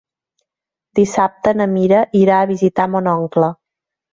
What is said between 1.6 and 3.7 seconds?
Mira irà a visitar mon oncle.